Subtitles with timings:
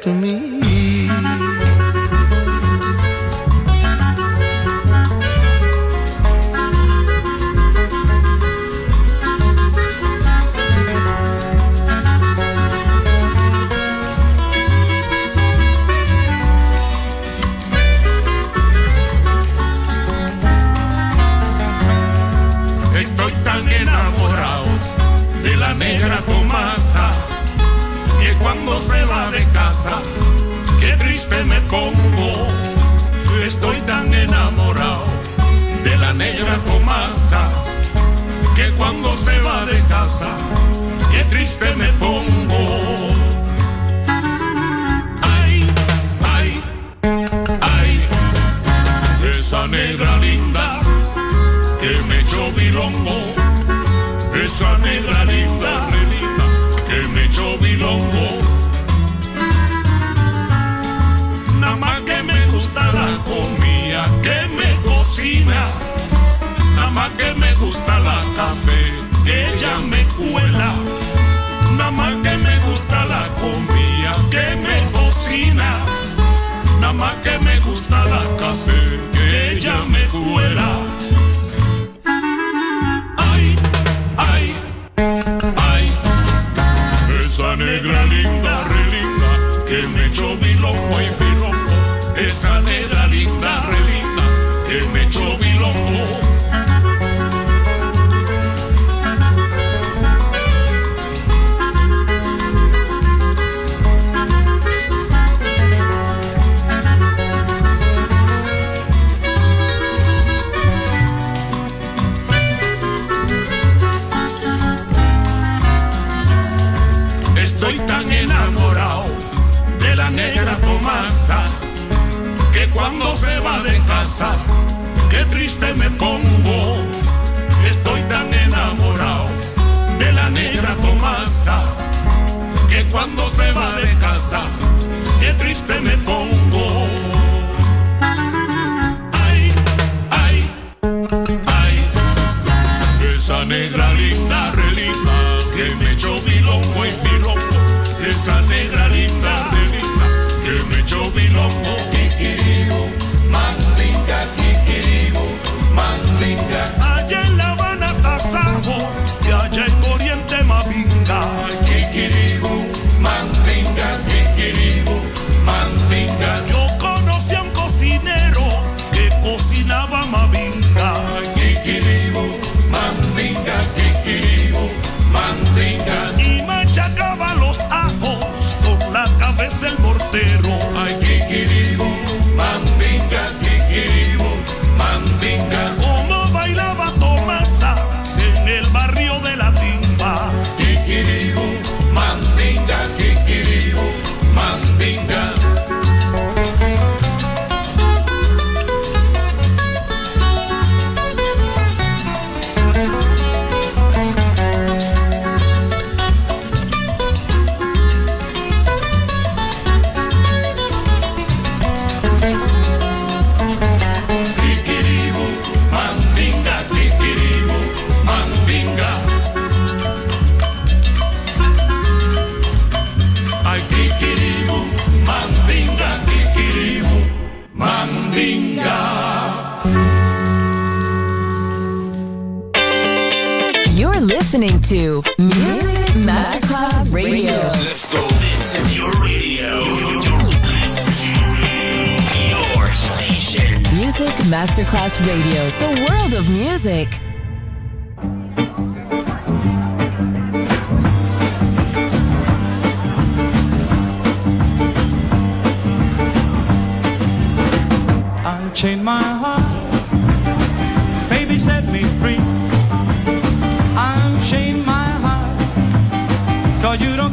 [0.00, 0.31] to me.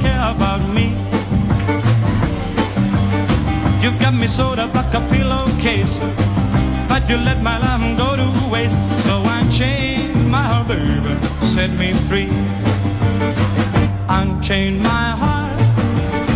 [0.02, 0.96] care about me.
[3.82, 5.98] You've got me sewed up like a pillowcase,
[6.88, 8.78] but you let my love go to waste.
[9.04, 11.14] So unchain my heart, baby,
[11.54, 12.30] set me free.
[14.10, 15.58] Unchain my heart,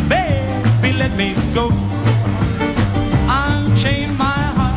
[0.09, 1.69] baby, let me go.
[3.27, 4.75] Unchain my heart,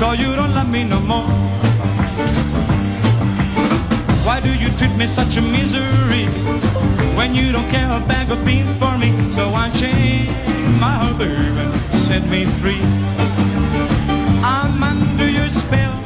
[0.00, 1.65] cause you don't love me no more.
[4.26, 6.26] Why do you treat me such a misery
[7.16, 9.12] when you don't care a bag of beans for me?
[9.34, 10.30] So I chained
[10.80, 11.72] my heart, and
[12.08, 12.82] set me free.
[14.42, 16.05] I'm under your spell.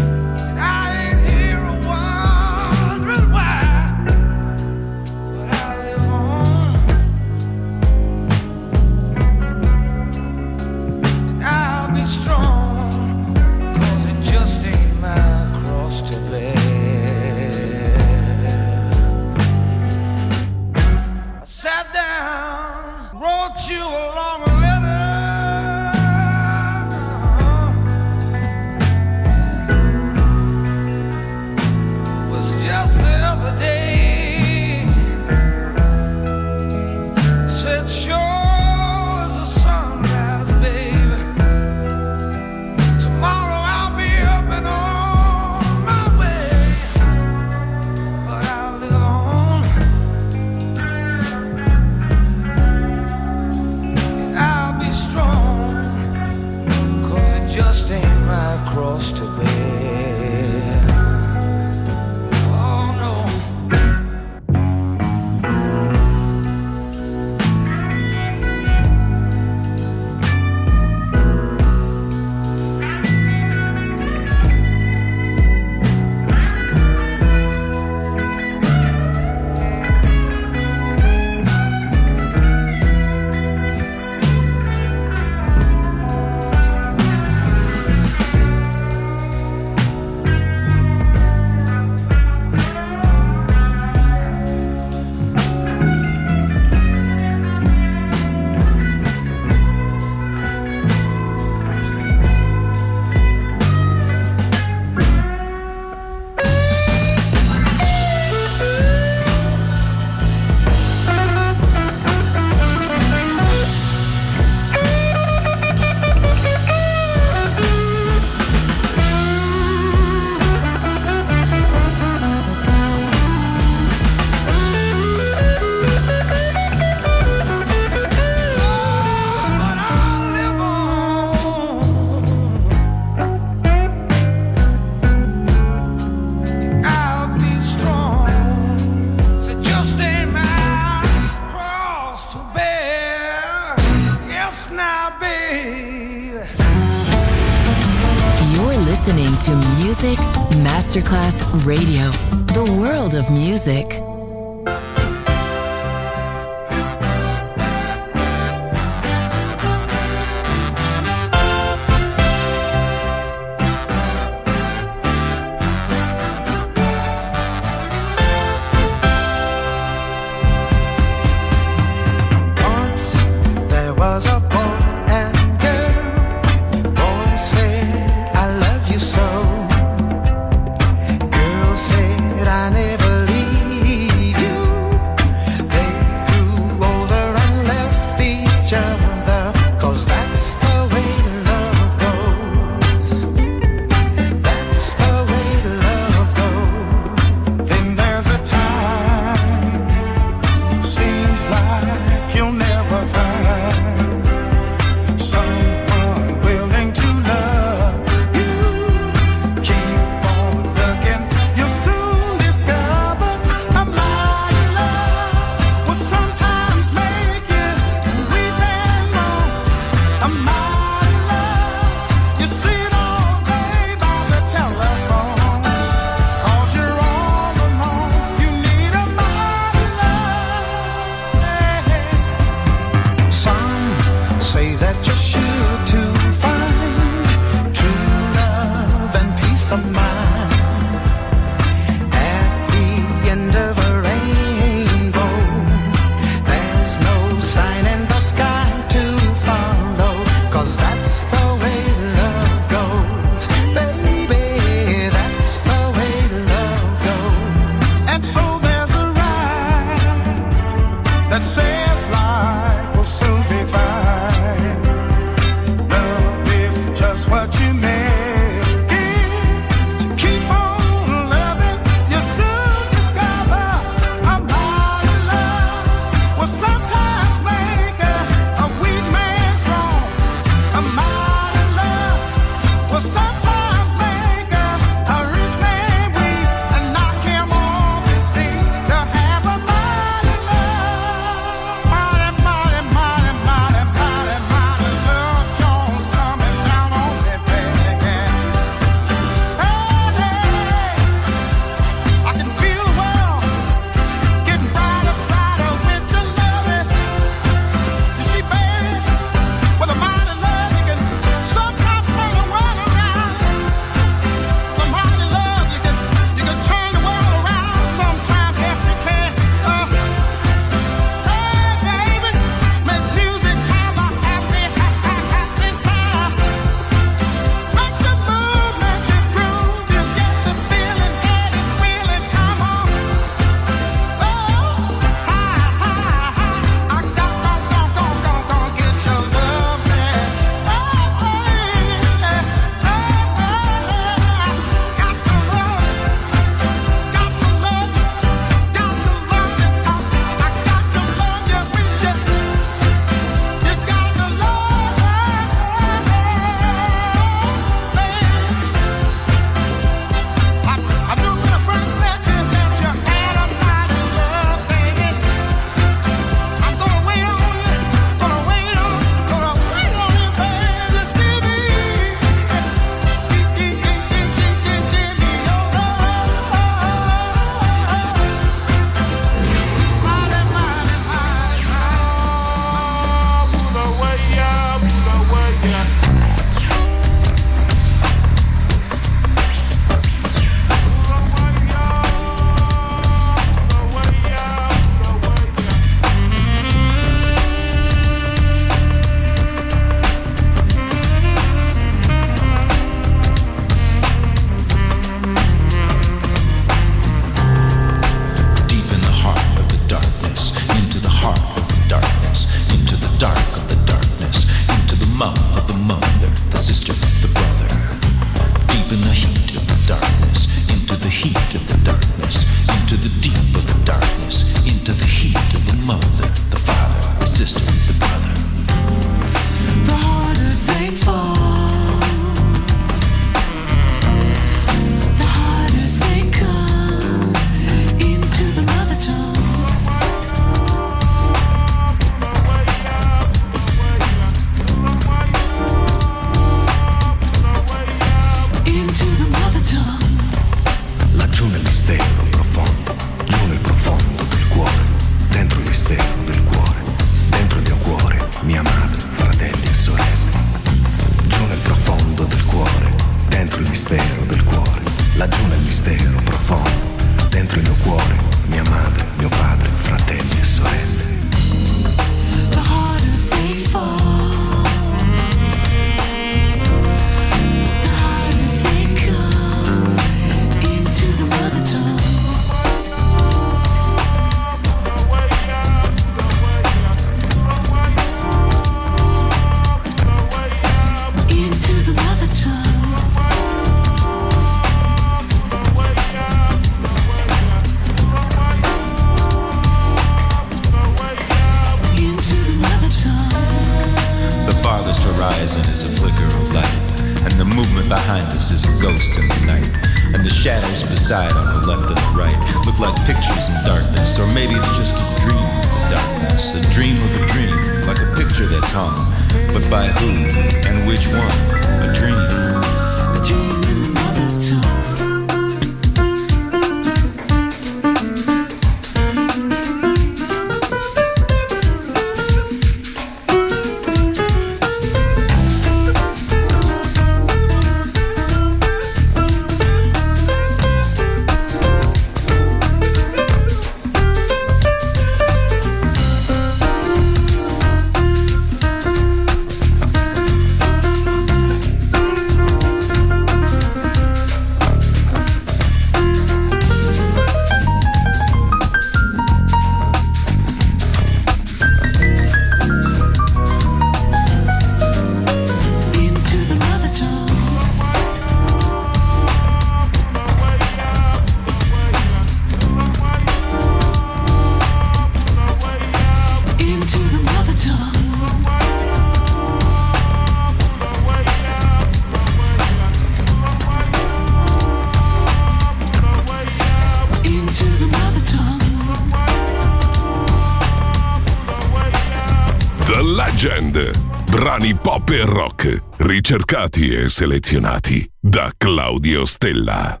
[595.12, 600.00] per rock, ricercati e selezionati da Claudio Stella.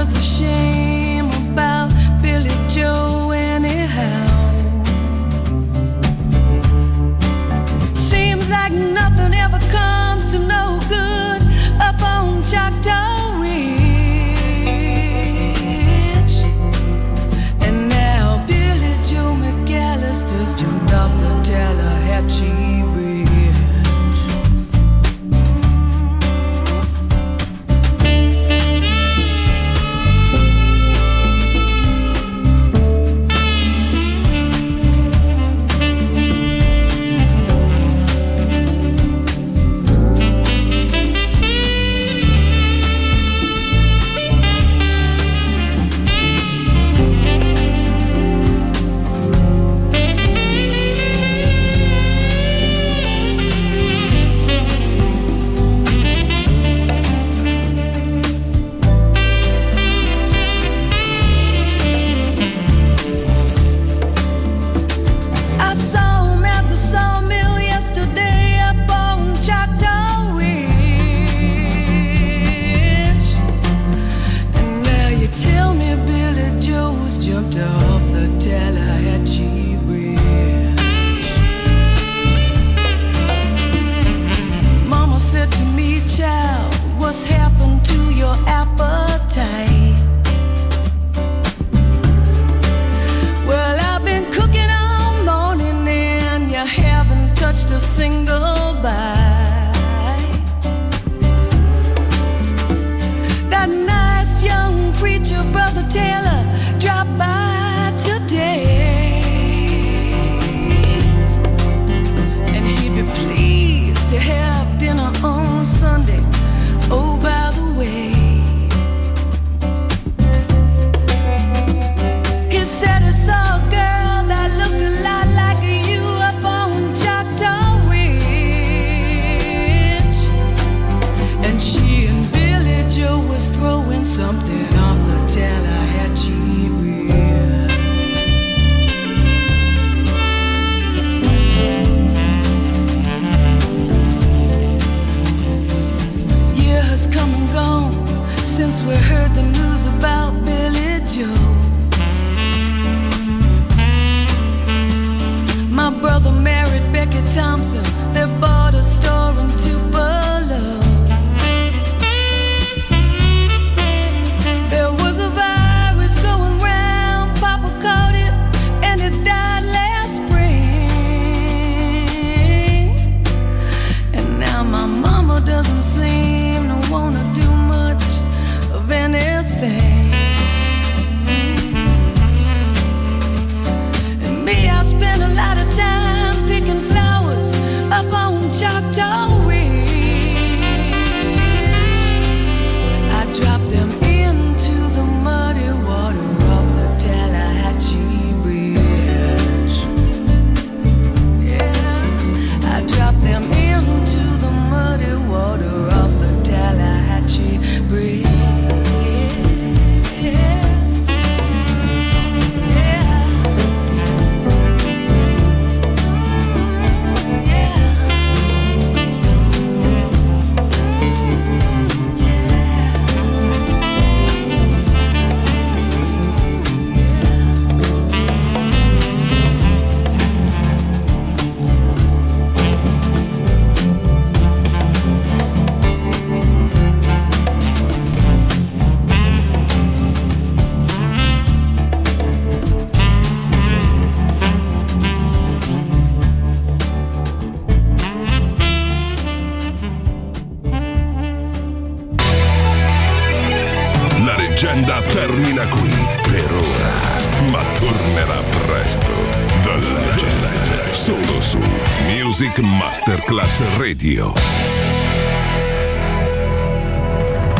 [0.00, 0.89] was a shame.